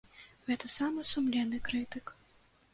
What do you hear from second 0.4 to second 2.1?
Гэта самы сумленны крытык.